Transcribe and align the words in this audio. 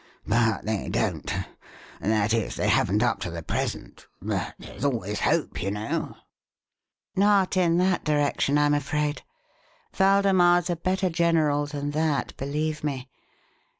But 0.25 0.65
they 0.65 0.89
don't 0.89 1.31
that 1.99 2.33
is, 2.33 2.55
they 2.55 2.69
haven't 2.69 3.03
up 3.03 3.19
to 3.19 3.29
the 3.29 3.43
present; 3.43 4.07
but 4.19 4.55
there's 4.57 4.83
always 4.83 5.19
hope, 5.19 5.61
you 5.61 5.69
know." 5.69 6.17
"Not 7.15 7.55
in 7.55 7.77
that 7.77 8.03
direction, 8.03 8.57
I'm 8.57 8.73
afraid. 8.73 9.21
Waldemar's 9.99 10.71
a 10.71 10.75
better 10.75 11.11
general 11.11 11.67
than 11.67 11.91
that, 11.91 12.35
believe 12.35 12.83
me. 12.83 13.11